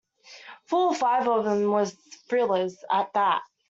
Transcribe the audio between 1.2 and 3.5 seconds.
o' them was thrillers, at that.